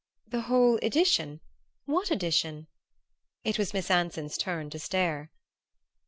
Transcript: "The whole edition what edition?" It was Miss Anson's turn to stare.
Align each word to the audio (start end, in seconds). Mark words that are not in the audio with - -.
"The 0.27 0.41
whole 0.41 0.77
edition 0.81 1.41
what 1.85 2.09
edition?" 2.09 2.65
It 3.43 3.59
was 3.59 3.71
Miss 3.71 3.91
Anson's 3.91 4.35
turn 4.35 4.71
to 4.71 4.79
stare. 4.79 5.29